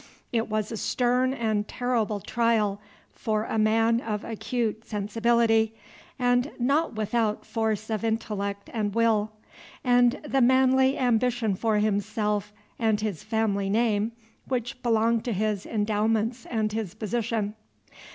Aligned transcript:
It 0.31 0.49
was 0.49 0.71
a 0.71 0.77
stern 0.77 1.31
and 1.31 1.67
terrible 1.67 2.19
trial 2.21 2.81
for 3.11 3.43
a 3.43 3.59
man 3.59 4.01
of 4.01 4.23
acute 4.23 4.83
sensibility, 4.83 5.75
and 6.17 6.51
not 6.57 6.95
without 6.95 7.45
force 7.45 7.87
of 7.91 8.03
intellect 8.03 8.67
and 8.73 8.95
will, 8.95 9.31
and 9.83 10.19
the 10.27 10.41
manly 10.41 10.97
ambition 10.97 11.53
for 11.53 11.77
himself 11.77 12.51
and 12.79 12.99
his 12.99 13.21
family 13.23 13.69
name 13.69 14.13
which 14.47 14.81
belonged 14.81 15.23
to 15.25 15.33
his 15.33 15.67
endowments 15.67 16.47
and 16.47 16.71
his 16.71 16.95
position. 16.95 17.53